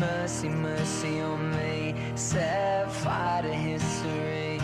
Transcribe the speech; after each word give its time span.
mercy, 0.00 0.48
mercy 0.48 1.20
on 1.20 1.50
me. 1.50 1.94
Set 2.14 2.90
fire 2.90 3.42
to 3.42 3.52
history. 3.52 4.58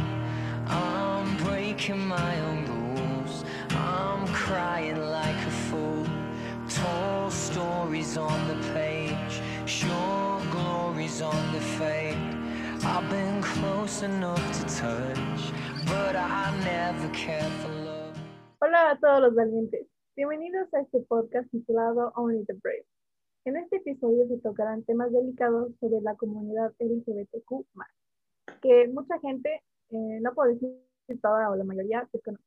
I'm 0.66 1.36
breaking 1.44 2.06
my 2.06 2.40
own 2.40 2.64
rules. 2.64 3.44
I'm 3.70 4.26
crying 4.28 5.00
like 5.10 5.36
a 5.46 5.54
fool. 5.68 6.06
Tall 6.68 7.30
stories 7.30 8.16
on 8.16 8.38
the 8.48 8.58
page. 8.72 9.40
Sure 9.66 10.40
glories 10.50 11.20
on 11.20 11.52
the 11.52 11.60
fade. 11.60 12.16
I've 12.82 13.08
been 13.10 13.42
close 13.42 14.02
enough 14.02 14.46
to 14.58 14.76
touch, 14.76 15.40
but 15.84 16.16
I 16.16 16.44
never 16.64 17.08
cared 17.10 17.52
for 17.60 17.68
love. 17.68 18.16
Hola 18.62 18.92
a 18.92 18.96
todos 18.98 19.20
los 19.20 19.34
valientes. 19.34 19.86
Bienvenidos 20.16 20.72
a 20.72 20.80
este 20.80 21.04
podcast 21.06 21.50
titulado 21.50 22.12
Only 22.16 22.42
the 22.48 22.54
Brave. 22.54 22.86
En 23.46 23.56
este 23.56 23.76
episodio 23.76 24.26
se 24.26 24.38
tocarán 24.38 24.82
temas 24.82 25.12
delicados 25.12 25.70
sobre 25.78 26.00
la 26.00 26.16
comunidad 26.16 26.74
LGBTQ+, 26.80 27.64
que 28.60 28.88
mucha 28.88 29.20
gente, 29.20 29.62
eh, 29.90 30.18
no 30.20 30.34
puedo 30.34 30.52
decir 30.52 30.68
toda 31.22 31.48
o 31.50 31.54
la 31.54 31.62
mayoría, 31.62 32.08
desconoce. 32.12 32.42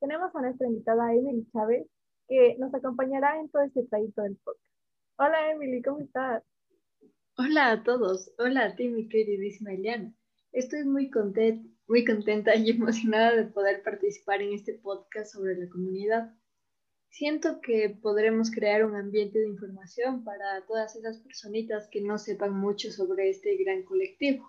Tenemos 0.00 0.34
a 0.34 0.40
nuestra 0.40 0.66
invitada 0.66 1.12
Emily 1.12 1.46
Chávez, 1.52 1.86
que 2.26 2.56
nos 2.58 2.72
acompañará 2.72 3.38
en 3.38 3.50
todo 3.50 3.64
este 3.64 3.82
trayecto 3.82 4.22
del 4.22 4.36
podcast. 4.36 4.64
Hola 5.18 5.52
Emily, 5.52 5.82
¿cómo 5.82 5.98
estás? 6.00 6.42
Hola 7.36 7.72
a 7.72 7.82
todos, 7.82 8.32
hola 8.38 8.64
a 8.64 8.76
ti 8.76 8.88
mi 8.88 9.10
queridísima 9.10 9.74
Eliana. 9.74 10.10
Estoy 10.52 10.84
muy, 10.84 11.10
content, 11.10 11.70
muy 11.86 12.02
contenta 12.06 12.56
y 12.56 12.70
emocionada 12.70 13.36
de 13.36 13.44
poder 13.44 13.82
participar 13.82 14.40
en 14.40 14.54
este 14.54 14.78
podcast 14.78 15.34
sobre 15.34 15.58
la 15.58 15.68
comunidad. 15.68 16.34
Siento 17.10 17.60
que 17.60 17.98
podremos 18.00 18.50
crear 18.50 18.84
un 18.84 18.94
ambiente 18.94 19.40
de 19.40 19.48
información 19.48 20.22
para 20.22 20.64
todas 20.66 20.94
esas 20.94 21.18
personitas 21.18 21.88
que 21.90 22.00
no 22.00 22.18
sepan 22.18 22.52
mucho 22.58 22.90
sobre 22.92 23.28
este 23.28 23.56
gran 23.56 23.82
colectivo. 23.82 24.48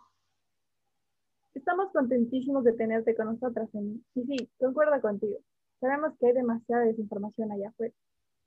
Estamos 1.56 1.92
contentísimos 1.92 2.64
de 2.64 2.74
tenerte 2.74 3.16
con 3.16 3.26
nosotras, 3.26 3.68
Emily. 3.74 4.04
Y 4.14 4.24
sí, 4.26 4.52
concuerdo 4.60 5.02
contigo. 5.02 5.40
Sabemos 5.80 6.14
que 6.20 6.28
hay 6.28 6.34
demasiada 6.34 6.86
desinformación 6.86 7.52
allá 7.52 7.70
afuera. 7.70 7.94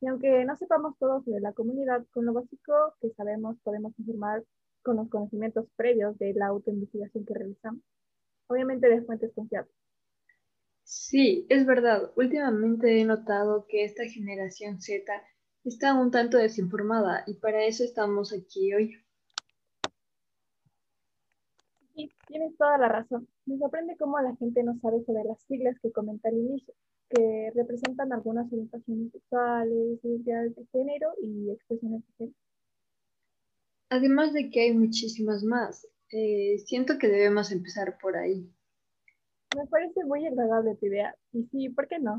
Y 0.01 0.07
aunque 0.07 0.45
no 0.45 0.57
sepamos 0.57 0.97
todo 0.99 1.23
sobre 1.25 1.41
la 1.41 1.53
comunidad, 1.53 2.07
con 2.13 2.25
lo 2.25 2.33
básico 2.33 2.73
que 3.01 3.11
sabemos 3.11 3.57
podemos 3.65 3.93
informar 3.99 4.45
con 4.83 4.97
los 4.97 5.09
conocimientos 5.09 5.67
previos 5.77 6.17
de 6.19 6.35
la 6.35 6.47
autoinvestigación 6.47 7.27
que 7.27 7.35
realizamos. 7.35 7.83
Obviamente 8.47 8.89
de 8.89 9.03
fuentes 9.03 9.33
confiables. 9.35 9.75
Sí, 10.97 11.45
es 11.49 11.67
verdad. 11.67 12.13
Últimamente 12.15 13.01
he 13.01 13.05
notado 13.05 13.67
que 13.69 13.85
esta 13.85 14.05
generación 14.05 14.81
Z 14.81 15.13
está 15.65 15.93
un 15.93 16.13
tanto 16.13 16.39
desinformada 16.39 17.25
y 17.27 17.35
para 17.35 17.65
eso 17.65 17.83
estamos 17.83 18.33
aquí 18.33 18.73
hoy. 18.73 18.95
Sí, 21.97 22.09
tienes 22.29 22.57
toda 22.57 22.79
la 22.79 22.89
razón. 22.89 23.29
Me 23.45 23.59
sorprende 23.59 23.97
cómo 23.99 24.21
la 24.21 24.37
gente 24.37 24.63
no 24.63 24.79
sabe 24.81 25.05
sobre 25.05 25.25
las 25.25 25.43
siglas 25.43 25.77
que 25.83 25.91
comenté 25.91 26.29
al 26.29 26.39
inicio 26.39 26.73
que 27.11 27.51
representan 27.57 28.13
algunas 28.13 28.47
orientaciones 28.53 29.11
sexuales, 29.11 29.99
identidades 30.05 30.55
de 30.55 30.65
género 30.71 31.09
y 31.21 31.51
expresiones 31.51 32.03
de 32.07 32.13
género. 32.19 32.39
Además 33.91 34.33
de 34.33 34.49
que 34.49 34.61
hay 34.61 34.73
muchísimas 34.73 35.43
más, 35.43 35.89
eh, 36.13 36.57
siento 36.65 36.99
que 36.99 37.09
debemos 37.09 37.51
empezar 37.51 37.99
por 38.01 38.17
ahí. 38.17 38.49
Me 39.57 39.67
parece 39.67 40.05
muy 40.05 40.27
agradable 40.27 40.75
tu 40.77 40.87
idea. 40.87 41.17
Y 41.33 41.45
sí, 41.45 41.69
¿por 41.69 41.87
qué 41.89 41.99
no? 41.99 42.17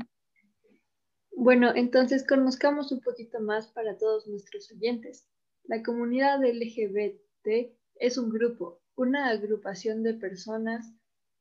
Bueno, 1.32 1.72
entonces 1.74 2.26
conozcamos 2.26 2.92
un 2.92 3.00
poquito 3.00 3.40
más 3.40 3.68
para 3.68 3.98
todos 3.98 4.26
nuestros 4.26 4.70
oyentes. 4.72 5.28
La 5.64 5.82
comunidad 5.82 6.42
LGBT 6.42 7.74
es 7.96 8.16
un 8.16 8.30
grupo, 8.30 8.80
una 8.94 9.28
agrupación 9.28 10.02
de 10.02 10.14
personas 10.14 10.92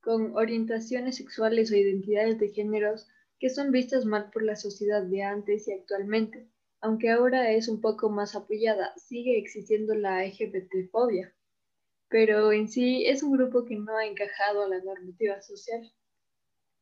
con 0.01 0.35
orientaciones 0.35 1.15
sexuales 1.15 1.71
o 1.71 1.75
identidades 1.75 2.39
de 2.39 2.49
géneros 2.49 3.07
que 3.39 3.49
son 3.49 3.71
vistas 3.71 4.05
mal 4.05 4.29
por 4.31 4.43
la 4.43 4.55
sociedad 4.55 5.03
de 5.03 5.23
antes 5.23 5.67
y 5.67 5.73
actualmente. 5.73 6.49
Aunque 6.81 7.09
ahora 7.09 7.51
es 7.51 7.67
un 7.67 7.81
poco 7.81 8.09
más 8.09 8.35
apoyada, 8.35 8.93
sigue 8.97 9.37
existiendo 9.37 9.95
la 9.95 10.25
LGBT-fobia, 10.25 11.33
pero 12.09 12.51
en 12.51 12.67
sí 12.67 13.05
es 13.05 13.23
un 13.23 13.33
grupo 13.33 13.65
que 13.65 13.77
no 13.77 13.97
ha 13.97 14.05
encajado 14.05 14.63
a 14.63 14.69
la 14.69 14.79
normativa 14.81 15.41
social. 15.41 15.81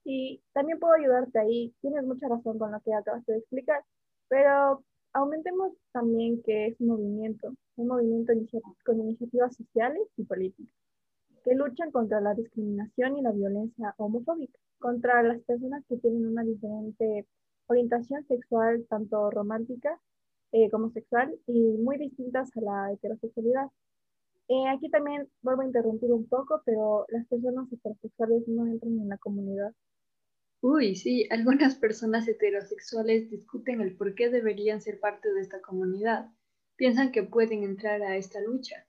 Y 0.04 0.42
también 0.54 0.80
puedo 0.80 0.94
ayudarte 0.94 1.40
ahí, 1.40 1.74
tienes 1.82 2.04
mucha 2.04 2.28
razón 2.28 2.60
con 2.60 2.72
lo 2.72 2.80
que 2.82 2.94
acabas 2.94 3.26
de 3.26 3.38
explicar, 3.38 3.84
pero 4.28 4.84
aumentemos 5.14 5.74
también 5.92 6.42
que 6.44 6.68
es 6.68 6.80
un 6.82 6.88
movimiento, 6.88 7.54
un 7.78 7.88
movimiento 7.88 8.34
con 8.86 9.00
iniciativas 9.00 9.56
sociales 9.56 10.02
y 10.18 10.24
políticas 10.24 10.74
que 11.44 11.56
luchan 11.56 11.92
contra 11.92 12.22
la 12.22 12.34
discriminación 12.34 13.18
y 13.18 13.22
la 13.22 13.32
violencia 13.32 13.94
homofóbica 13.98 14.60
contra 14.80 15.24
las 15.24 15.40
personas 15.42 15.84
que 15.88 15.98
tienen 15.98 16.28
una 16.28 16.44
diferente 16.44 17.26
orientación 17.68 18.26
sexual, 18.28 18.86
tanto 18.90 19.30
romántica 19.32 20.00
eh, 20.52 20.70
como 20.70 20.90
sexual, 20.92 21.34
y 21.48 21.78
muy 21.78 21.98
distintas 21.98 22.50
a 22.58 22.62
la 22.62 22.92
heterosexualidad. 22.92 23.68
Eh, 24.54 24.70
aquí 24.70 24.88
también 24.90 25.28
vuelvo 25.42 25.64
a 25.64 25.66
interrumpir 25.66 26.12
un 26.12 26.28
poco, 26.28 26.62
pero 26.64 27.06
las 27.10 27.26
personas 27.26 27.72
heterosexuales 27.72 28.48
no 28.48 28.68
entran 28.68 29.00
en 29.00 29.10
la 29.10 29.18
comunidad. 29.18 29.74
Uy, 30.62 30.96
sí, 30.96 31.28
algunas 31.32 31.76
personas 31.76 32.28
heterosexuales 32.28 33.32
discuten 33.32 33.82
el 33.82 33.98
por 33.98 34.14
qué 34.14 34.30
deberían 34.30 34.80
ser 34.80 35.00
parte 35.00 35.34
de 35.34 35.42
esta 35.42 35.60
comunidad. 35.62 36.30
Piensan 36.76 37.12
que 37.12 37.24
pueden 37.24 37.64
entrar 37.64 38.02
a 38.04 38.16
esta 38.16 38.40
lucha. 38.42 38.86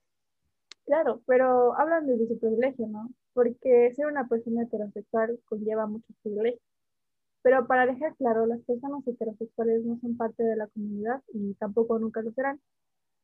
Claro, 0.85 1.21
pero 1.25 1.73
hablan 1.79 2.05
desde 2.05 2.27
su 2.27 2.39
privilegio, 2.39 2.87
¿no? 2.87 3.09
porque 3.35 3.91
ser 3.93 4.07
una 4.07 4.27
persona 4.27 4.63
heterosexual 4.63 5.37
conlleva 5.45 5.85
muchos 5.85 6.15
privilegios. 6.23 6.61
Pero 7.43 7.67
para 7.67 7.85
dejar 7.85 8.15
claro, 8.15 8.45
las 8.45 8.61
personas 8.61 9.05
heterosexuales 9.05 9.83
no 9.83 9.99
son 9.99 10.15
parte 10.15 10.41
de 10.41 10.55
la 10.55 10.67
comunidad 10.67 11.21
y 11.33 11.53
tampoco 11.55 11.99
nunca 11.99 12.21
lo 12.21 12.31
serán. 12.31 12.61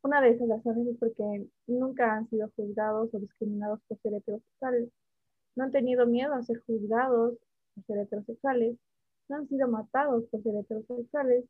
Una 0.03 0.22
de 0.22 0.31
esas 0.31 0.50
razones 0.50 0.88
es 0.88 0.97
porque 0.97 1.47
nunca 1.67 2.16
han 2.16 2.29
sido 2.29 2.50
juzgados 2.56 3.13
o 3.13 3.19
discriminados 3.19 3.79
por 3.88 4.00
ser 4.00 4.16
heterosexuales. 4.16 4.89
No 5.56 5.66
han 5.66 5.72
tenido 5.72 6.07
miedo 6.07 6.34
a 6.34 6.44
ser 6.44 6.59
juzgados 6.66 7.38
por 7.75 7.85
ser 7.85 8.00
heterosexuales. 8.00 8.78
No 9.29 9.38
han 9.38 9.47
sido 9.47 9.67
matados 9.67 10.25
por 10.25 10.41
ser 10.41 10.56
heterosexuales 10.56 11.45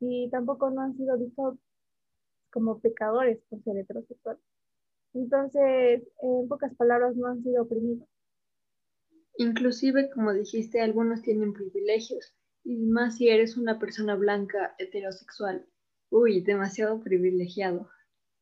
y 0.00 0.30
tampoco 0.30 0.70
no 0.70 0.82
han 0.82 0.96
sido 0.96 1.18
vistos 1.18 1.58
como 2.50 2.78
pecadores 2.78 3.38
por 3.48 3.62
ser 3.64 3.76
heterosexuales. 3.78 4.42
Entonces, 5.14 6.02
en 6.22 6.48
pocas 6.48 6.74
palabras, 6.74 7.16
no 7.16 7.26
han 7.26 7.42
sido 7.42 7.62
oprimidos. 7.62 8.06
Inclusive, 9.38 10.10
como 10.10 10.32
dijiste, 10.32 10.80
algunos 10.80 11.22
tienen 11.22 11.52
privilegios, 11.52 12.34
y 12.64 12.76
más 12.76 13.16
si 13.16 13.28
eres 13.28 13.56
una 13.56 13.78
persona 13.78 14.14
blanca 14.14 14.74
heterosexual. 14.78 15.66
Uy, 16.10 16.40
demasiado 16.40 17.00
privilegiado. 17.00 17.88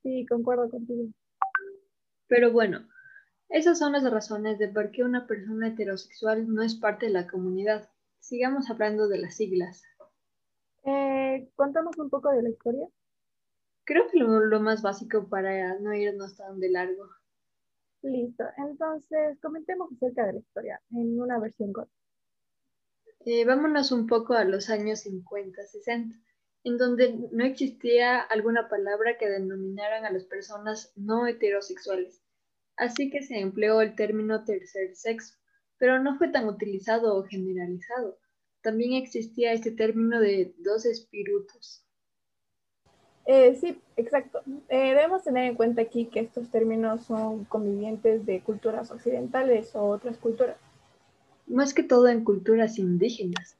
Sí, 0.04 0.26
concuerdo 0.26 0.69
contigo. 0.69 1.09
Pero 2.28 2.53
bueno, 2.53 2.87
esas 3.48 3.78
son 3.78 3.92
las 3.92 4.04
razones 4.04 4.59
de 4.59 4.69
por 4.69 4.91
qué 4.91 5.03
una 5.03 5.26
persona 5.26 5.69
heterosexual 5.69 6.47
no 6.53 6.62
es 6.62 6.75
parte 6.75 7.06
de 7.06 7.12
la 7.12 7.26
comunidad. 7.26 7.88
Sigamos 8.20 8.69
hablando 8.69 9.09
de 9.09 9.19
las 9.19 9.37
siglas. 9.37 9.82
Eh, 10.84 11.48
¿Contamos 11.56 11.97
un 11.97 12.10
poco 12.10 12.31
de 12.31 12.43
la 12.43 12.50
historia? 12.50 12.87
Creo 13.84 14.06
que 14.10 14.19
lo, 14.19 14.60
más 14.60 14.82
básico 14.82 15.26
para 15.26 15.78
no 15.78 15.94
irnos 15.94 16.37
tan 16.37 16.60
de 16.60 16.70
largo. 16.70 17.09
Listo, 18.03 18.44
entonces 18.59 19.41
comentemos 19.41 19.91
acerca 19.91 20.26
de 20.26 20.34
la 20.34 20.38
historia 20.41 20.82
en 20.91 21.19
una 21.19 21.38
versión 21.38 21.72
corta. 21.72 21.94
Eh, 23.25 23.47
vámonos 23.47 23.91
un 23.91 24.06
poco 24.06 24.34
a 24.34 24.44
los 24.44 24.69
años 24.69 25.00
50, 25.00 25.62
60, 25.62 26.14
en 26.64 26.78
donde 26.78 27.14
no 27.31 27.44
existía 27.44 28.20
alguna 28.20 28.69
palabra 28.69 29.16
que 29.19 29.28
denominaran 29.28 30.05
a 30.05 30.11
las 30.11 30.25
personas 30.25 30.93
no 30.96 31.26
heterosexuales. 31.26 32.22
Así 32.76 33.11
que 33.11 33.22
se 33.22 33.38
empleó 33.38 33.81
el 33.81 33.94
término 33.94 34.44
tercer 34.44 34.96
sexo, 34.96 35.34
pero 35.78 36.02
no 36.02 36.19
fue 36.19 36.28
tan 36.28 36.49
utilizado 36.49 37.16
o 37.16 37.25
generalizado. 37.25 38.19
También 38.62 38.94
existía 38.94 39.52
este 39.52 39.70
término 39.70 40.20
de 40.20 40.55
dos 40.58 40.87
espíritus, 40.87 41.84
eh, 43.26 43.55
sí, 43.55 43.81
exacto. 43.96 44.43
Eh, 44.69 44.94
debemos 44.94 45.25
tener 45.25 45.44
en 45.44 45.55
cuenta 45.55 45.82
aquí 45.82 46.06
que 46.06 46.20
estos 46.20 46.50
términos 46.50 47.05
son 47.05 47.44
convivientes 47.44 48.26
de 48.26 48.40
culturas 48.40 48.90
occidentales 48.90 49.75
o 49.75 49.84
otras 49.84 50.19
culturas. 50.19 50.56
Más 51.46 51.72
que 51.72 51.82
todo 51.82 52.08
en 52.08 52.25
culturas 52.25 52.78
indígenas. 52.78 53.56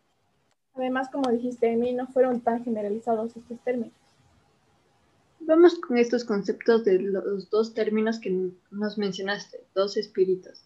Además, 0.75 1.09
como 1.11 1.31
dijiste, 1.31 1.73
a 1.73 1.76
mí 1.76 1.93
no 1.93 2.06
fueron 2.09 2.41
tan 2.41 2.65
generalizados 2.65 3.37
estos 3.37 3.61
términos. 3.61 3.93
Vamos 5.41 5.79
con 5.79 5.99
estos 5.99 6.25
conceptos 6.25 6.85
de 6.85 6.99
los 7.00 7.50
dos 7.50 7.75
términos 7.75 8.19
que 8.19 8.50
nos 8.71 8.97
mencionaste, 8.97 9.61
dos 9.75 9.97
espíritus. 9.97 10.62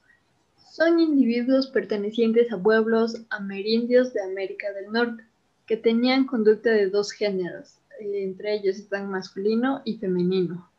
Son 0.70 1.00
individuos 1.00 1.66
pertenecientes 1.66 2.52
a 2.52 2.62
pueblos 2.62 3.22
amerindios 3.30 4.12
de 4.12 4.22
América 4.22 4.72
del 4.72 4.92
Norte, 4.92 5.24
que 5.66 5.76
tenían 5.76 6.26
conducta 6.26 6.70
de 6.70 6.88
dos 6.88 7.10
géneros, 7.10 7.78
entre 8.00 8.54
ellos 8.54 8.78
están 8.78 9.10
masculino 9.10 9.82
y 9.84 9.98
femenino. 9.98 10.70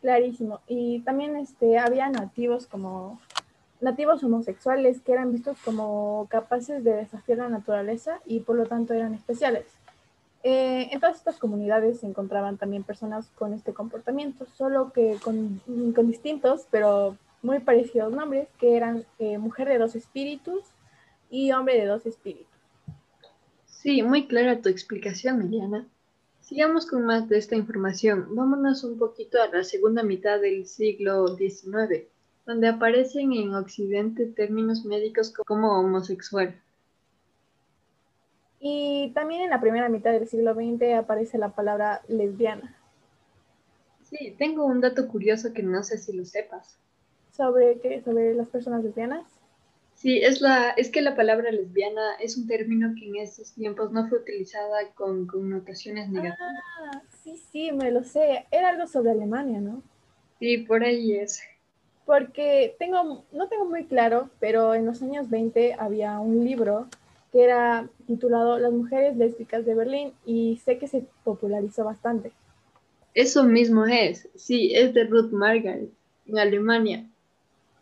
Clarísimo. 0.00 0.60
Y 0.66 1.00
también 1.00 1.36
este, 1.36 1.78
había 1.78 2.08
nativos 2.08 2.66
como 2.66 3.20
nativos 3.84 4.24
homosexuales 4.24 5.00
que 5.02 5.12
eran 5.12 5.30
vistos 5.30 5.58
como 5.64 6.26
capaces 6.30 6.82
de 6.82 6.94
desafiar 6.94 7.38
la 7.38 7.48
naturaleza 7.50 8.20
y 8.26 8.40
por 8.40 8.56
lo 8.56 8.66
tanto 8.66 8.94
eran 8.94 9.14
especiales. 9.14 9.66
Eh, 10.42 10.88
en 10.90 11.00
todas 11.00 11.16
estas 11.16 11.38
comunidades 11.38 12.00
se 12.00 12.06
encontraban 12.06 12.56
también 12.56 12.82
personas 12.82 13.28
con 13.36 13.52
este 13.52 13.72
comportamiento, 13.72 14.46
solo 14.56 14.92
que 14.92 15.18
con, 15.22 15.60
distintos, 16.06 16.66
pero 16.70 17.16
muy 17.42 17.60
parecidos 17.60 18.12
nombres, 18.12 18.48
que 18.58 18.76
eran 18.76 19.04
eh, 19.18 19.38
mujer 19.38 19.68
de 19.68 19.78
dos 19.78 19.94
espíritus 19.94 20.64
y 21.30 21.52
hombre 21.52 21.78
de 21.78 21.86
dos 21.86 22.06
espíritus. 22.06 22.46
Sí, 23.66 24.02
muy 24.02 24.26
clara 24.26 24.62
tu 24.62 24.70
explicación, 24.70 25.42
Eliana. 25.42 25.86
Sigamos 26.40 26.86
con 26.86 27.04
más 27.04 27.28
de 27.28 27.38
esta 27.38 27.56
información. 27.56 28.28
Vámonos 28.30 28.82
un 28.84 28.98
poquito 28.98 29.40
a 29.42 29.48
la 29.48 29.62
segunda 29.62 30.02
mitad 30.02 30.40
del 30.40 30.66
siglo 30.66 31.36
XIX, 31.36 32.06
donde 32.46 32.68
aparecen 32.68 33.32
en 33.32 33.54
Occidente 33.54 34.26
términos 34.26 34.84
médicos 34.84 35.32
como 35.32 35.80
homosexual. 35.80 36.60
Y 38.60 39.12
también 39.14 39.42
en 39.42 39.50
la 39.50 39.60
primera 39.60 39.88
mitad 39.88 40.12
del 40.12 40.28
siglo 40.28 40.54
XX 40.54 40.94
aparece 40.94 41.38
la 41.38 41.50
palabra 41.50 42.02
lesbiana. 42.08 42.76
Sí, 44.02 44.34
tengo 44.38 44.64
un 44.64 44.80
dato 44.80 45.08
curioso 45.08 45.52
que 45.52 45.62
no 45.62 45.82
sé 45.82 45.98
si 45.98 46.12
lo 46.12 46.24
sepas. 46.24 46.78
¿Sobre 47.32 47.80
qué? 47.80 48.02
¿Sobre 48.02 48.34
las 48.34 48.48
personas 48.48 48.84
lesbianas? 48.84 49.24
Sí, 49.94 50.18
es, 50.18 50.40
la, 50.40 50.70
es 50.70 50.90
que 50.90 51.02
la 51.02 51.16
palabra 51.16 51.50
lesbiana 51.50 52.16
es 52.20 52.36
un 52.36 52.46
término 52.46 52.94
que 52.98 53.06
en 53.06 53.16
estos 53.16 53.52
tiempos 53.54 53.92
no 53.92 54.08
fue 54.08 54.18
utilizada 54.18 54.92
con 54.94 55.26
connotaciones 55.26 56.10
negativas. 56.10 56.38
Ah, 56.40 57.02
sí, 57.22 57.36
sí, 57.50 57.72
me 57.72 57.90
lo 57.90 58.04
sé. 58.04 58.46
Era 58.50 58.70
algo 58.70 58.86
sobre 58.86 59.12
Alemania, 59.12 59.60
¿no? 59.60 59.82
Sí, 60.38 60.58
por 60.58 60.84
ahí 60.84 61.16
es. 61.16 61.40
Porque 62.06 62.76
tengo, 62.78 63.24
no 63.32 63.48
tengo 63.48 63.64
muy 63.64 63.84
claro, 63.84 64.28
pero 64.40 64.74
en 64.74 64.86
los 64.86 65.02
años 65.02 65.30
20 65.30 65.74
había 65.78 66.18
un 66.18 66.44
libro 66.44 66.86
que 67.32 67.44
era 67.44 67.88
titulado 68.06 68.58
Las 68.58 68.72
mujeres 68.72 69.16
lésbicas 69.16 69.64
de 69.64 69.74
Berlín 69.74 70.12
y 70.24 70.60
sé 70.64 70.78
que 70.78 70.86
se 70.86 71.04
popularizó 71.24 71.84
bastante. 71.84 72.32
Eso 73.14 73.44
mismo 73.44 73.86
es, 73.86 74.28
sí, 74.34 74.74
es 74.74 74.92
de 74.92 75.04
Ruth 75.04 75.30
Margaret, 75.32 75.88
en 76.26 76.38
Alemania 76.38 77.06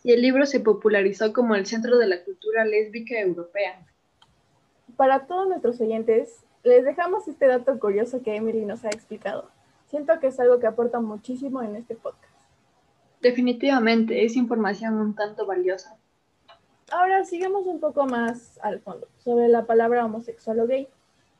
y 0.04 0.12
el 0.12 0.22
libro 0.22 0.46
se 0.46 0.60
popularizó 0.60 1.32
como 1.32 1.54
el 1.54 1.66
centro 1.66 1.98
de 1.98 2.08
la 2.08 2.22
cultura 2.24 2.64
lésbica 2.64 3.19
europea. 3.20 3.84
Para 4.96 5.26
todos 5.26 5.48
nuestros 5.48 5.80
oyentes, 5.80 6.40
les 6.64 6.84
dejamos 6.84 7.28
este 7.28 7.46
dato 7.46 7.78
curioso 7.78 8.22
que 8.22 8.36
Emily 8.36 8.64
nos 8.64 8.84
ha 8.84 8.88
explicado. 8.88 9.48
Siento 9.88 10.19
que 10.20 10.28
es 10.28 10.40
algo 10.40 10.58
que 10.58 10.66
aporta 10.66 11.00
muchísimo 11.00 11.62
en 11.62 11.76
este 11.76 11.94
podcast. 11.94 12.31
Definitivamente, 13.22 14.24
es 14.24 14.34
información 14.34 14.94
un 14.94 15.14
tanto 15.14 15.46
valiosa. 15.46 15.96
Ahora 16.90 17.24
sigamos 17.24 17.66
un 17.66 17.78
poco 17.78 18.04
más 18.04 18.58
al 18.62 18.80
fondo 18.80 19.06
sobre 19.19 19.48
la 19.48 19.64
palabra 19.64 20.04
homosexual 20.04 20.58
o 20.60 20.66
gay. 20.66 20.88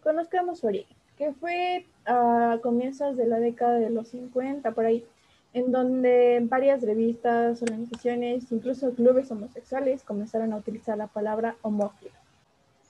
Conozcamos 0.02 0.61
su 0.61 0.69
origen, 0.69 0.96
que 1.19 1.32
fue 1.32 1.87
a 2.06 2.58
comienzos 2.62 3.17
de 3.17 3.26
la 3.26 3.40
década 3.40 3.79
de 3.79 3.90
los 3.90 4.08
50, 4.08 4.70
por 4.70 4.87
ahí, 4.87 5.05
en 5.52 5.73
donde 5.73 6.40
varias 6.44 6.82
revistas, 6.82 7.61
organizaciones, 7.62 8.50
incluso 8.50 8.94
clubes 8.94 9.31
homosexuales 9.31 10.05
comenzaron 10.05 10.52
a 10.52 10.56
utilizar 10.56 10.96
la 10.96 11.08
palabra 11.08 11.56
homófilo. 11.62 12.12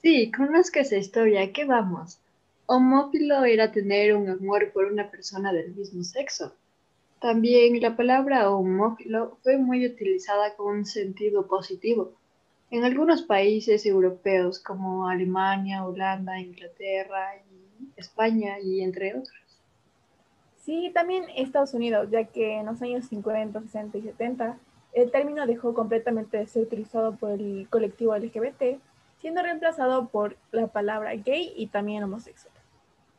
Sí, 0.01 0.31
conozco 0.31 0.79
esa 0.79 0.97
historia, 0.97 1.51
¿qué 1.51 1.65
vamos? 1.65 2.19
Homófilo 2.67 3.43
era 3.43 3.71
tener 3.71 4.15
un 4.15 4.29
amor 4.29 4.71
por 4.71 4.85
una 4.85 5.09
persona 5.09 5.51
del 5.51 5.73
mismo 5.73 6.03
sexo. 6.03 6.53
También 7.23 7.79
la 7.79 7.95
palabra 7.95 8.49
homófilo 8.49 9.37
fue 9.43 9.57
muy 9.57 9.85
utilizada 9.85 10.57
con 10.57 10.79
un 10.79 10.85
sentido 10.85 11.47
positivo. 11.47 12.11
En 12.69 12.83
algunos 12.83 13.21
países 13.21 13.85
europeos 13.85 14.59
como 14.59 15.07
Alemania, 15.07 15.85
Holanda, 15.85 16.37
Inglaterra 16.41 17.37
y 17.37 17.87
España 17.95 18.59
y 18.59 18.81
entre 18.81 19.11
otros. 19.11 19.61
Sí, 20.65 20.91
también 20.93 21.23
Estados 21.37 21.73
Unidos, 21.73 22.09
ya 22.11 22.25
que 22.25 22.55
en 22.55 22.65
los 22.65 22.81
años 22.81 23.05
50, 23.05 23.61
60 23.61 23.99
y 23.99 24.01
70 24.01 24.57
el 24.91 25.09
término 25.09 25.47
dejó 25.47 25.73
completamente 25.73 26.35
de 26.35 26.47
ser 26.47 26.63
utilizado 26.63 27.15
por 27.15 27.31
el 27.31 27.69
colectivo 27.69 28.17
LGBT, 28.17 28.81
siendo 29.21 29.41
reemplazado 29.41 30.09
por 30.09 30.35
la 30.51 30.67
palabra 30.67 31.15
gay 31.15 31.53
y 31.55 31.67
también 31.67 32.03
homosexual. 32.03 32.53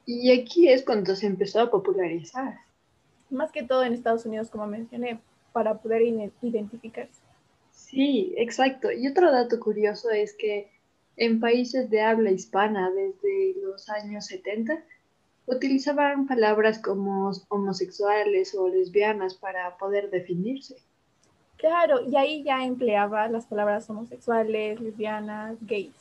Y 0.04 0.30
aquí 0.30 0.68
es 0.68 0.84
cuando 0.84 1.16
se 1.16 1.26
empezó 1.26 1.62
a 1.62 1.70
popularizar. 1.70 2.63
Más 3.34 3.52
que 3.52 3.62
todo 3.62 3.84
en 3.84 3.92
Estados 3.92 4.24
Unidos, 4.24 4.48
como 4.50 4.66
mencioné, 4.66 5.20
para 5.52 5.78
poder 5.78 6.02
identificarse. 6.42 7.20
Sí, 7.70 8.34
exacto. 8.36 8.90
Y 8.90 9.06
otro 9.06 9.30
dato 9.30 9.60
curioso 9.60 10.10
es 10.10 10.34
que 10.34 10.70
en 11.16 11.40
países 11.40 11.90
de 11.90 12.00
habla 12.00 12.30
hispana 12.30 12.90
desde 12.90 13.54
los 13.62 13.88
años 13.88 14.26
70, 14.26 14.82
utilizaban 15.46 16.26
palabras 16.26 16.78
como 16.78 17.30
homosexuales 17.48 18.54
o 18.54 18.68
lesbianas 18.68 19.34
para 19.34 19.76
poder 19.76 20.10
definirse. 20.10 20.76
Claro, 21.56 22.00
y 22.04 22.16
ahí 22.16 22.42
ya 22.42 22.64
empleaba 22.64 23.28
las 23.28 23.46
palabras 23.46 23.88
homosexuales, 23.88 24.80
lesbianas, 24.80 25.56
gays. 25.60 25.94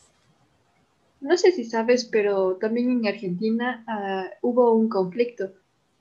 No 1.22 1.38
sé 1.38 1.52
si 1.52 1.64
sabes, 1.64 2.06
pero 2.06 2.58
también 2.58 2.92
en 2.92 3.08
Argentina 3.08 3.84
ah, 3.88 4.30
hubo 4.42 4.74
un 4.74 4.90
conflicto, 4.90 5.52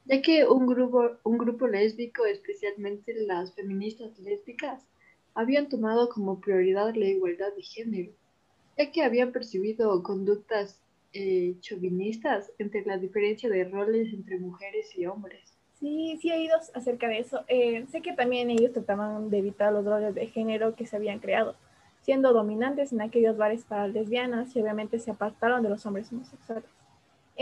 ya 0.04 0.20
que 0.20 0.46
un 0.46 0.66
grupo, 0.66 1.12
un 1.24 1.38
grupo 1.38 1.66
lésbico, 1.66 2.24
especialmente 2.26 3.14
las 3.14 3.54
feministas 3.54 4.18
lésbicas, 4.18 4.82
habían 5.34 5.68
tomado 5.68 6.08
como 6.08 6.40
prioridad 6.40 6.94
la 6.94 7.06
igualdad 7.06 7.54
de 7.54 7.62
género, 7.62 8.12
ya 8.76 8.90
que 8.90 9.02
habían 9.02 9.32
percibido 9.32 10.02
conductas 10.02 10.80
eh, 11.14 11.56
chauvinistas 11.60 12.52
entre 12.58 12.84
la 12.84 12.98
diferencia 12.98 13.48
de 13.48 13.64
roles 13.64 14.12
entre 14.12 14.38
mujeres 14.38 14.96
y 14.96 15.06
hombres. 15.06 15.52
Sí, 15.78 16.18
sí 16.20 16.30
he 16.30 16.38
oído 16.38 16.56
acerca 16.74 17.08
de 17.08 17.18
eso. 17.18 17.44
Eh, 17.48 17.84
sé 17.90 18.02
que 18.02 18.12
también 18.12 18.50
ellos 18.50 18.72
trataban 18.72 19.30
de 19.30 19.38
evitar 19.38 19.72
los 19.72 19.84
roles 19.84 20.14
de 20.14 20.26
género 20.28 20.74
que 20.74 20.86
se 20.86 20.96
habían 20.96 21.18
creado, 21.18 21.56
siendo 22.02 22.32
dominantes 22.32 22.92
en 22.92 23.00
aquellos 23.00 23.36
bares 23.36 23.64
para 23.64 23.88
lesbianas 23.88 24.54
y 24.54 24.60
obviamente 24.60 24.98
se 24.98 25.10
apartaron 25.10 25.62
de 25.62 25.70
los 25.70 25.84
hombres 25.84 26.12
homosexuales. 26.12 26.70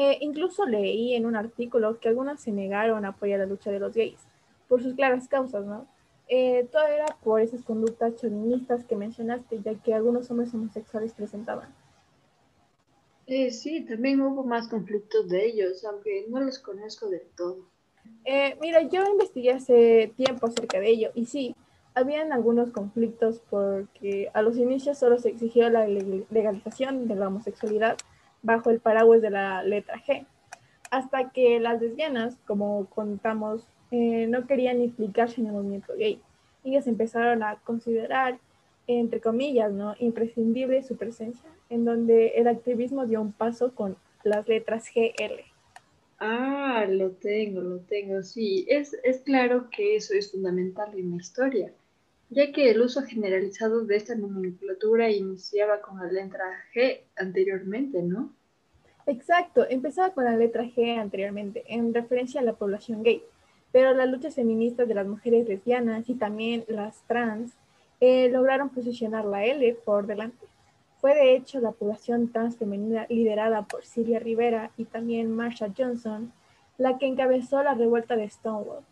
Eh, 0.02 0.16
incluso 0.22 0.64
leí 0.64 1.14
en 1.14 1.26
un 1.26 1.36
artículo 1.36 2.00
que 2.00 2.08
algunas 2.08 2.40
se 2.40 2.52
negaron 2.52 3.04
a 3.04 3.08
apoyar 3.08 3.38
la 3.38 3.44
lucha 3.44 3.70
de 3.70 3.80
los 3.80 3.92
gays, 3.92 4.18
por 4.66 4.82
sus 4.82 4.94
claras 4.94 5.28
causas, 5.28 5.66
¿no? 5.66 5.86
todo 6.70 6.86
era 6.86 7.06
por 7.24 7.40
esas 7.40 7.62
conductas 7.64 8.14
chauvinistas 8.14 8.84
que 8.84 8.94
mencionaste, 8.94 9.60
ya 9.62 9.74
que 9.74 9.92
algunos 9.92 10.30
hombres 10.30 10.54
homosexuales 10.54 11.12
presentaban. 11.12 11.74
Eh, 13.26 13.50
sí, 13.50 13.84
también 13.84 14.20
hubo 14.22 14.42
más 14.42 14.68
conflictos 14.68 15.28
de 15.28 15.46
ellos, 15.46 15.84
aunque 15.84 16.24
no 16.28 16.40
los 16.40 16.58
conozco 16.58 17.08
del 17.08 17.28
todo. 17.36 17.58
Eh, 18.24 18.56
mira, 18.60 18.82
yo 18.82 19.04
investigué 19.04 19.52
hace 19.52 20.12
tiempo 20.16 20.46
acerca 20.46 20.80
de 20.80 20.88
ello 20.88 21.10
y 21.14 21.26
sí, 21.26 21.54
habían 21.94 22.32
algunos 22.32 22.70
conflictos 22.70 23.42
porque 23.50 24.30
a 24.34 24.40
los 24.40 24.56
inicios 24.56 24.98
solo 24.98 25.18
se 25.18 25.28
exigió 25.28 25.68
la 25.68 25.86
legalización 25.86 27.06
de 27.06 27.16
la 27.16 27.28
homosexualidad 27.28 27.98
bajo 28.42 28.70
el 28.70 28.80
paraguas 28.80 29.22
de 29.22 29.30
la 29.30 29.62
letra 29.62 29.96
G, 30.06 30.26
hasta 30.90 31.30
que 31.30 31.60
las 31.60 31.80
lesbianas, 31.80 32.36
como 32.46 32.86
contamos, 32.86 33.66
eh, 33.90 34.26
no 34.28 34.46
querían 34.46 34.80
implicarse 34.80 35.40
en 35.40 35.48
el 35.48 35.52
movimiento 35.52 35.94
gay. 35.96 36.20
Ellas 36.64 36.86
empezaron 36.86 37.42
a 37.42 37.56
considerar, 37.56 38.38
entre 38.86 39.20
comillas, 39.20 39.72
¿no? 39.72 39.94
imprescindible 39.98 40.82
su 40.82 40.96
presencia 40.96 41.48
en 41.70 41.84
donde 41.84 42.28
el 42.36 42.48
activismo 42.48 43.06
dio 43.06 43.20
un 43.20 43.32
paso 43.32 43.74
con 43.74 43.96
las 44.24 44.46
letras 44.48 44.86
GL. 44.94 45.44
Ah, 46.18 46.84
lo 46.86 47.12
tengo, 47.12 47.62
lo 47.62 47.78
tengo, 47.78 48.22
sí. 48.22 48.66
Es, 48.68 48.94
es 49.04 49.20
claro 49.20 49.70
que 49.70 49.96
eso 49.96 50.12
es 50.12 50.32
fundamental 50.32 50.90
en 50.98 51.12
la 51.12 51.16
historia, 51.16 51.72
ya 52.30 52.52
que 52.52 52.70
el 52.70 52.80
uso 52.80 53.02
generalizado 53.02 53.84
de 53.84 53.96
esta 53.96 54.14
nomenclatura 54.14 55.10
iniciaba 55.10 55.80
con 55.80 55.98
la 55.98 56.10
letra 56.10 56.44
G 56.74 57.00
anteriormente, 57.16 58.02
¿no? 58.02 58.32
Exacto, 59.06 59.66
empezaba 59.68 60.14
con 60.14 60.24
la 60.24 60.36
letra 60.36 60.64
G 60.64 60.98
anteriormente, 60.98 61.64
en 61.66 61.92
referencia 61.92 62.40
a 62.40 62.44
la 62.44 62.52
población 62.52 63.02
gay, 63.02 63.22
pero 63.72 63.92
las 63.94 64.08
luchas 64.08 64.36
feministas 64.36 64.86
de 64.86 64.94
las 64.94 65.06
mujeres 65.06 65.48
lesbianas 65.48 66.08
y 66.08 66.14
también 66.14 66.64
las 66.68 67.02
trans 67.08 67.52
eh, 68.00 68.28
lograron 68.30 68.70
posicionar 68.70 69.24
la 69.24 69.44
L 69.44 69.76
por 69.84 70.06
delante. 70.06 70.46
Fue 71.00 71.14
de 71.14 71.34
hecho 71.34 71.60
la 71.60 71.72
población 71.72 72.30
trans 72.30 72.56
femenina 72.56 73.06
liderada 73.08 73.62
por 73.62 73.84
Silvia 73.84 74.20
Rivera 74.20 74.70
y 74.76 74.84
también 74.84 75.34
Marsha 75.34 75.72
Johnson 75.76 76.32
la 76.78 76.96
que 76.96 77.06
encabezó 77.06 77.62
la 77.62 77.74
revuelta 77.74 78.16
de 78.16 78.28
Stonewall. 78.28 78.84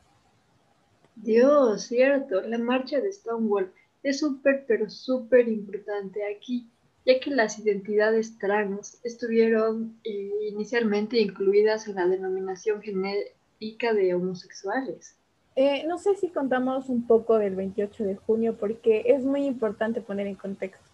Dios, 1.22 1.82
cierto, 1.82 2.40
la 2.42 2.58
marcha 2.58 3.00
de 3.00 3.12
Stonewall 3.12 3.72
es 4.02 4.20
súper, 4.20 4.64
pero 4.66 4.88
súper 4.88 5.48
importante 5.48 6.20
aquí, 6.24 6.66
ya 7.04 7.18
que 7.20 7.30
las 7.30 7.58
identidades 7.58 8.38
trans 8.38 9.00
estuvieron 9.04 9.98
eh, 10.04 10.30
inicialmente 10.50 11.18
incluidas 11.18 11.88
en 11.88 11.96
la 11.96 12.06
denominación 12.06 12.82
genérica 12.82 13.92
de 13.94 14.14
homosexuales. 14.14 15.16
Eh, 15.56 15.84
no 15.88 15.98
sé 15.98 16.14
si 16.14 16.28
contamos 16.28 16.88
un 16.88 17.04
poco 17.04 17.36
del 17.36 17.56
28 17.56 18.04
de 18.04 18.14
junio 18.14 18.56
porque 18.56 19.02
es 19.06 19.24
muy 19.24 19.44
importante 19.44 20.00
poner 20.00 20.28
en 20.28 20.36
contexto. 20.36 20.84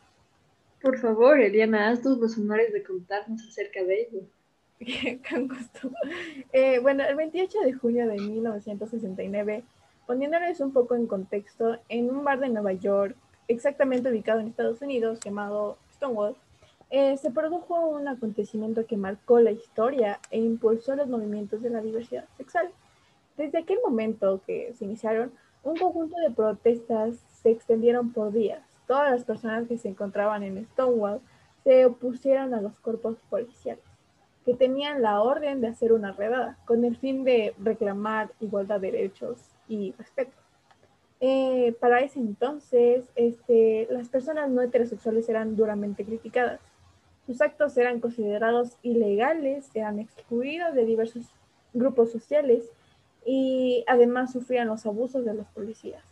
Por 0.80 0.98
favor, 0.98 1.38
Eliana, 1.40 1.90
haz 1.90 2.00
tus 2.00 2.18
los 2.18 2.38
honores 2.38 2.72
de 2.72 2.82
contarnos 2.82 3.46
acerca 3.46 3.84
de 3.84 4.02
ello. 4.02 4.20
Con 5.28 5.48
gusto. 5.48 5.90
Eh, 6.52 6.78
bueno, 6.78 7.04
el 7.04 7.14
28 7.14 7.60
de 7.60 7.72
junio 7.74 8.06
de 8.08 8.16
1969, 8.16 9.64
poniéndoles 10.06 10.61
un 10.61 10.73
poco 10.73 10.94
en 10.94 11.06
contexto, 11.06 11.78
en 11.88 12.11
un 12.11 12.25
bar 12.25 12.40
de 12.40 12.49
Nueva 12.49 12.73
York, 12.73 13.16
exactamente 13.49 14.11
ubicado 14.11 14.40
en 14.40 14.49
Estados 14.49 14.80
Unidos, 14.82 15.20
llamado 15.20 15.78
Stonewall, 15.92 16.37
eh, 16.90 17.16
se 17.16 17.30
produjo 17.30 17.88
un 17.88 18.06
acontecimiento 18.08 18.87
que 18.87 18.96
marcó 18.96 19.40
la 19.40 19.50
historia 19.50 20.20
e 20.30 20.38
impulsó 20.38 20.94
los 20.94 21.08
movimientos 21.08 21.62
de 21.62 21.70
la 21.70 21.80
diversidad 21.80 22.26
sexual. 22.37 22.70
Desde 23.37 23.58
aquel 23.58 23.78
momento 23.84 24.40
que 24.46 24.73
se 24.75 24.84
iniciaron, 24.84 25.32
un 25.64 25.76
conjunto 25.76 26.16
de 26.20 26.30
protestas 26.30 27.16
se 27.42 27.50
extendieron 27.50 28.12
por 28.12 28.32
días. 28.32 28.62
Todas 28.87 29.11
las 29.11 29.25
personas 29.25 29.66
que 29.66 29.78
se 29.78 29.88
encontraban 29.88 30.42
en 30.42 30.64
Stonewall 30.66 31.20
se 31.64 31.87
opusieron 31.87 32.52
a 32.54 32.61
los 32.61 32.78
cuerpos 32.80 33.16
policiales, 33.30 33.82
que 34.44 34.54
tenían 34.54 35.00
la 35.00 35.23
orden 35.23 35.62
de 35.62 35.68
hacer 35.68 35.92
una 35.92 36.12
redada 36.12 36.58
con 36.66 36.84
el 36.84 36.96
fin 36.96 37.25
de 37.25 37.54
reclamar 37.58 38.30
igualdad 38.40 38.78
de 38.78 38.92
derechos 38.92 39.53
y 39.68 39.92
respeto. 39.92 40.33
Eh, 41.21 41.75
para 41.80 42.00
ese 42.00 42.18
entonces, 42.18 43.04
este, 43.14 43.88
las 43.90 44.09
personas 44.09 44.50
no 44.50 44.61
heterosexuales 44.62 45.28
eran 45.28 45.56
duramente 45.56 46.04
criticadas. 46.04 46.61
Sus 47.26 47.40
actos 47.40 47.76
eran 47.78 48.00
considerados 48.00 48.76
ilegales, 48.83 49.71
eran 49.75 49.99
excluidos 49.99 50.75
de 50.75 50.85
diversos 50.85 51.25
grupos 51.73 52.12
sociales 52.12 52.71
y 53.25 53.85
además 53.87 54.33
sufrían 54.33 54.68
los 54.68 54.85
abusos 54.85 55.25
de 55.25 55.35
los 55.35 55.47
policías. 55.49 56.04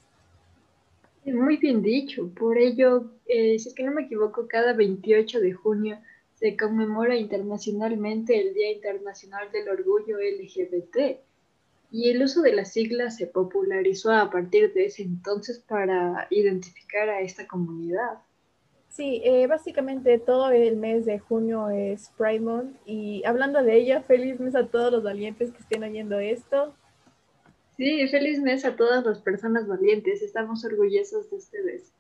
Muy 1.25 1.57
bien 1.59 1.83
dicho. 1.83 2.29
Por 2.35 2.59
ello, 2.59 3.11
eh, 3.27 3.59
si 3.59 3.69
es 3.69 3.75
que 3.75 3.85
no 3.85 3.93
me 3.93 4.03
equivoco, 4.03 4.49
cada 4.49 4.73
28 4.73 5.41
de 5.41 5.53
junio 5.53 5.99
se 6.35 6.57
conmemora 6.57 7.17
internacionalmente 7.17 8.41
el 8.41 8.55
Día 8.55 8.73
Internacional 8.73 9.53
del 9.53 9.69
Orgullo 9.69 10.17
LGBT. 10.19 11.21
Y 11.93 12.11
el 12.11 12.23
uso 12.23 12.41
de 12.41 12.55
las 12.55 12.73
siglas 12.73 13.17
se 13.19 13.27
popularizó 13.27 14.11
a 14.13 14.31
partir 14.31 14.73
de 14.73 14.87
ese 14.87 15.03
entonces 15.03 15.59
para 15.61 16.27
identificar 16.31 17.11
a 17.11 17.21
esta 17.21 17.47
comunidad. 17.47 18.19
Sí, 18.89 19.21
eh, 19.25 19.47
básicamente 19.47 20.19
todo 20.19 20.51
el 20.51 20.77
mes 20.77 21.05
de 21.05 21.19
junio 21.19 21.69
es 21.69 22.11
Pride 22.17 22.41
Month 22.41 22.77
y 22.87 23.23
hablando 23.25 23.63
de 23.63 23.77
ello, 23.77 24.03
feliz 24.03 24.41
mes 24.41 24.55
a 24.55 24.67
todos 24.67 24.91
los 24.91 25.03
valientes 25.03 25.53
que 25.53 25.59
estén 25.59 25.83
oyendo 25.83 26.19
esto. 26.19 26.75
Sí, 27.77 28.09
feliz 28.09 28.41
mes 28.41 28.65
a 28.65 28.75
todas 28.75 29.05
las 29.05 29.19
personas 29.19 29.67
valientes. 29.67 30.23
Estamos 30.23 30.65
orgullosos 30.65 31.31
de 31.31 31.37
ustedes. 31.37 31.93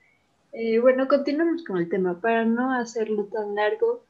Eh, 0.53 0.79
bueno, 0.79 1.09
continuamos 1.09 1.65
con 1.65 1.79
el 1.79 1.89
tema. 1.89 2.21
Para 2.21 2.45
no 2.45 2.73
hacerlo 2.75 3.25
tan 3.25 3.55
largo, 3.55 4.05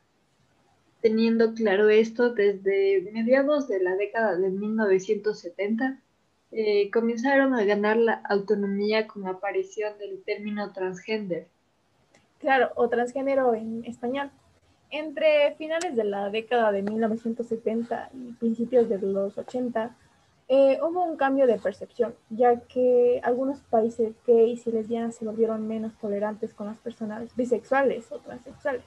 teniendo 1.02 1.52
claro 1.52 1.90
esto, 1.90 2.32
desde 2.32 3.11
mediados 3.12 3.68
de 3.68 3.82
la 3.82 3.97
década 3.97 4.37
de 4.37 4.49
1970, 4.49 6.00
eh, 6.52 6.90
comenzaron 6.90 7.54
a 7.54 7.64
ganar 7.64 7.97
la 7.97 8.23
autonomía 8.28 9.06
con 9.06 9.23
la 9.23 9.30
aparición 9.30 9.99
del 9.99 10.23
término 10.23 10.73
transgender. 10.73 11.49
Claro, 12.38 12.71
o 12.76 12.88
transgénero 12.88 13.54
en 13.54 13.85
español. 13.85 14.30
Entre 14.90 15.54
finales 15.56 15.97
de 15.97 16.04
la 16.04 16.30
década 16.30 16.71
de 16.71 16.82
1970 16.82 18.11
y 18.14 18.32
principios 18.35 18.88
de 18.88 18.99
los 18.99 19.37
80, 19.37 19.97
eh, 20.49 20.78
hubo 20.82 21.02
un 21.04 21.16
cambio 21.16 21.47
de 21.47 21.59
percepción, 21.59 22.14
ya 22.28 22.61
que 22.61 23.21
algunos 23.25 23.61
países 23.61 24.14
gays 24.26 24.66
y 24.66 24.73
lesbianas 24.73 25.16
se 25.16 25.25
volvieron 25.25 25.66
menos 25.66 25.94
tolerantes 25.99 26.52
con 26.52 26.66
las 26.66 26.76
personas 26.76 27.35
bisexuales 27.35 28.12
o 28.12 28.18
transexuales, 28.18 28.85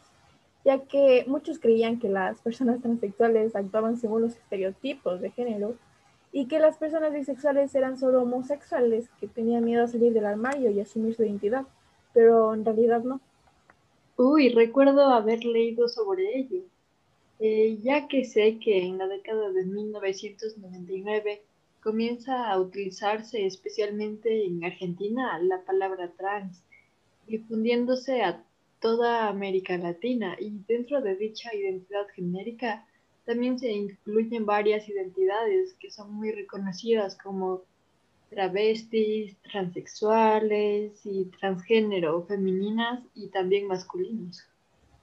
ya 0.66 0.80
que 0.80 1.24
muchos 1.28 1.60
creían 1.60 2.00
que 2.00 2.10
las 2.10 2.42
personas 2.42 2.82
transexuales 2.82 3.56
actuaban 3.56 3.98
según 3.98 4.24
los 4.24 4.36
estereotipos 4.36 5.22
de 5.22 5.30
género 5.30 5.76
y 6.32 6.48
que 6.48 6.60
las 6.60 6.78
personas 6.78 7.14
bisexuales 7.14 7.74
eran 7.76 7.98
solo 7.98 8.24
homosexuales 8.24 9.08
que 9.20 9.28
tenían 9.28 9.64
miedo 9.64 9.84
a 9.84 9.88
salir 9.88 10.12
del 10.12 10.26
armario 10.26 10.72
y 10.72 10.82
asumir 10.82 11.16
su 11.16 11.24
identidad, 11.24 11.66
pero 12.14 12.54
en 12.54 12.66
realidad 12.66 13.04
no. 13.04 13.22
Uy, 14.18 14.50
recuerdo 14.50 15.06
haber 15.06 15.46
leído 15.46 15.88
sobre 15.88 16.40
ello. 16.40 16.64
Eh, 17.40 17.78
ya 17.84 18.08
que 18.08 18.26
sé 18.26 18.60
que 18.60 18.86
en 18.86 18.98
la 18.98 19.08
década 19.08 19.52
de 19.52 19.66
1999 19.66 21.42
comienza 21.84 22.50
a 22.50 22.60
utilizarse 22.60 23.46
especialmente 23.46 24.46
en 24.46 24.64
Argentina 24.64 25.38
la 25.40 25.62
palabra 25.62 26.12
trans, 26.18 26.64
difundiéndose 27.28 28.24
a 28.24 28.44
toda 28.86 29.30
América 29.30 29.76
Latina 29.80 30.38
y 30.40 30.60
dentro 30.68 31.02
de 31.02 31.16
dicha 31.16 31.52
identidad 31.56 32.06
genérica 32.14 32.86
también 33.26 33.58
se 33.58 33.72
incluyen 33.72 34.46
varias 34.46 34.88
identidades 34.88 35.74
que 35.80 35.90
son 35.90 36.14
muy 36.14 36.32
reconocidas 36.32 37.18
como 37.18 37.64
travestis, 38.30 39.36
transexuales 39.42 41.04
y 41.04 41.26
transgénero, 41.40 42.28
femeninas 42.28 43.02
y 43.16 43.30
también 43.30 43.66
masculinos. 43.66 44.46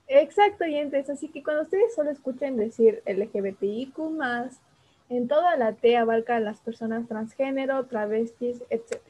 Exacto, 0.06 0.62
oyentes. 0.62 1.10
Así 1.10 1.26
que 1.26 1.42
cuando 1.42 1.64
ustedes 1.64 1.92
solo 1.92 2.12
escuchen 2.12 2.56
decir 2.56 3.02
LGBTIQ, 3.04 3.98
en 5.08 5.26
toda 5.26 5.56
la 5.56 5.72
T 5.72 5.96
abarca 5.96 6.36
a 6.36 6.40
las 6.40 6.60
personas 6.60 7.08
transgénero, 7.08 7.84
travestis, 7.86 8.62
etc. 8.70 9.02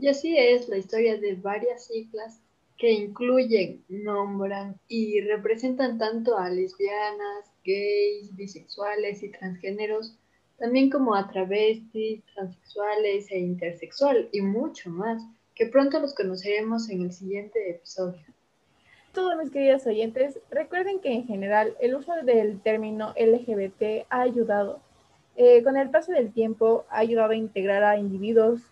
Y 0.00 0.08
así 0.08 0.38
es 0.38 0.70
la 0.70 0.78
historia 0.78 1.18
de 1.18 1.34
varias 1.34 1.88
siglas 1.88 2.40
que 2.82 2.90
incluyen, 2.90 3.84
nombran 3.88 4.76
y 4.88 5.20
representan 5.20 5.98
tanto 5.98 6.36
a 6.36 6.50
lesbianas, 6.50 7.52
gays, 7.64 8.34
bisexuales 8.34 9.22
y 9.22 9.30
transgéneros, 9.30 10.18
también 10.58 10.90
como 10.90 11.14
a 11.14 11.28
travestis, 11.30 12.24
transexuales 12.34 13.30
e 13.30 13.38
intersexual 13.38 14.28
y 14.32 14.40
mucho 14.40 14.90
más, 14.90 15.22
que 15.54 15.66
pronto 15.66 16.00
los 16.00 16.12
conoceremos 16.12 16.90
en 16.90 17.02
el 17.02 17.12
siguiente 17.12 17.70
episodio 17.70 18.20
todos 19.12 19.36
mis 19.36 19.50
queridos 19.50 19.86
oyentes, 19.86 20.40
recuerden 20.50 20.98
que 20.98 21.12
en 21.12 21.26
general 21.26 21.76
el 21.80 21.94
uso 21.94 22.14
del 22.24 22.60
término 22.62 23.12
LGBT 23.14 24.06
ha 24.08 24.22
ayudado. 24.22 24.80
Eh, 25.36 25.62
con 25.62 25.76
el 25.76 25.90
paso 25.90 26.12
del 26.12 26.32
tiempo 26.32 26.86
ha 26.88 27.00
ayudado 27.00 27.32
a 27.32 27.36
integrar 27.36 27.84
a 27.84 27.98
individuos 27.98 28.62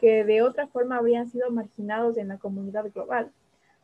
que 0.00 0.24
de 0.24 0.42
otra 0.42 0.66
forma 0.66 0.96
habrían 0.96 1.30
sido 1.30 1.48
marginados 1.50 2.16
en 2.16 2.26
la 2.26 2.38
comunidad 2.38 2.90
global. 2.92 3.30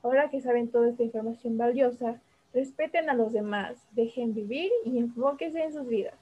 Ahora 0.02 0.30
que 0.30 0.40
saben 0.40 0.68
toda 0.68 0.88
esta 0.88 1.02
información 1.02 1.58
valiosa, 1.58 2.20
respeten 2.54 3.10
a 3.10 3.14
los 3.14 3.32
demás, 3.32 3.76
dejen 3.92 4.34
vivir 4.34 4.70
y 4.84 4.98
enfóquense 4.98 5.62
en 5.62 5.72
sus 5.72 5.86
vidas. 5.86 6.14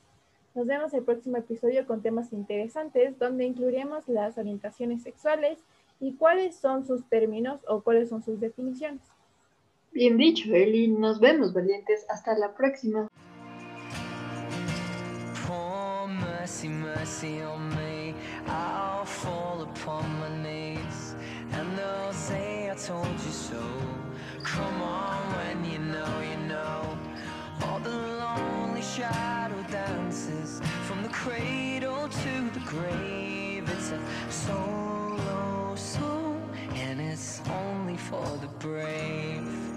Nos 0.55 0.67
vemos 0.67 0.93
el 0.95 1.05
próximo 1.05 1.37
episodio 1.37 1.87
con 1.87 2.03
temas 2.03 2.33
interesantes 2.33 3.19
donde 3.19 3.45
incluiremos 3.45 4.09
las 4.09 4.39
orientaciones 4.39 5.03
sexuales 5.03 5.59
y 6.01 6.15
cuáles 6.15 6.57
son 6.57 6.87
sus 6.87 7.05
términos 7.09 7.61
o 7.69 7.83
cuáles 7.83 8.09
son 8.09 8.23
sus 8.23 8.41
definiciones. 8.41 9.03
Bien 9.93 10.17
dicho, 10.17 10.53
Eli. 10.53 10.89
Nos 10.89 11.21
vemos, 11.21 11.53
valientes. 11.53 12.05
Hasta 12.09 12.37
la 12.37 12.55
próxima. 12.55 13.09
Mercy, 16.49 16.69
mercy 16.69 17.43
on 17.43 17.69
me. 17.77 18.15
I'll 18.47 19.05
fall 19.05 19.61
upon 19.61 20.05
my 20.19 20.35
knees. 20.43 21.15
And 21.53 21.77
they'll 21.77 22.13
say 22.15 22.71
I 22.71 22.75
told 22.75 23.07
you 23.07 23.31
so. 23.31 23.63
Come 24.43 24.81
on 24.81 25.19
when 25.37 25.71
you 25.71 25.79
know, 25.79 26.21
you 26.23 26.49
know. 26.49 26.99
All 27.65 27.81
the 27.81 27.91
lonely 27.91 28.81
shadow 28.81 29.63
dances. 29.71 30.63
From 30.87 31.03
the 31.03 31.11
cradle 31.11 32.09
to 32.09 32.51
the 32.55 32.61
grave. 32.61 33.69
It's 33.69 33.91
a 33.91 34.01
solo 34.31 35.75
song. 35.77 36.51
And 36.77 36.99
it's 36.99 37.43
only 37.51 37.99
for 37.99 38.27
the 38.41 38.49
brave. 38.59 39.68